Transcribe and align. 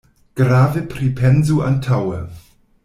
Grave 0.43 0.81
pripensu 0.93 1.61
antaŭe. 1.69 2.21